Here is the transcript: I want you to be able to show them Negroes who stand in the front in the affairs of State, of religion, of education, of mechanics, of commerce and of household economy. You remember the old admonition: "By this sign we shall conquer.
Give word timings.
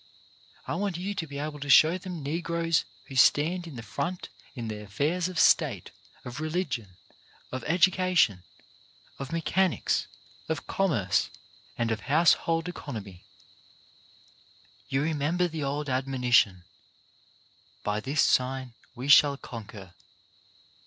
I 0.67 0.73
want 0.73 0.97
you 0.97 1.13
to 1.13 1.27
be 1.27 1.37
able 1.37 1.59
to 1.59 1.69
show 1.69 1.99
them 1.99 2.23
Negroes 2.23 2.85
who 3.05 3.15
stand 3.15 3.67
in 3.67 3.75
the 3.75 3.83
front 3.83 4.29
in 4.55 4.67
the 4.67 4.81
affairs 4.81 5.27
of 5.29 5.39
State, 5.39 5.91
of 6.25 6.39
religion, 6.39 6.97
of 7.51 7.63
education, 7.65 8.43
of 9.19 9.31
mechanics, 9.31 10.07
of 10.49 10.65
commerce 10.65 11.29
and 11.77 11.91
of 11.91 11.99
household 11.99 12.67
economy. 12.67 13.25
You 14.89 15.03
remember 15.03 15.47
the 15.47 15.63
old 15.63 15.87
admonition: 15.87 16.63
"By 17.83 17.99
this 17.99 18.23
sign 18.23 18.73
we 18.95 19.07
shall 19.07 19.37
conquer. 19.37 19.93